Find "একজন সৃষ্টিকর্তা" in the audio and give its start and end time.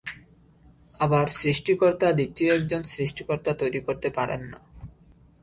2.55-3.51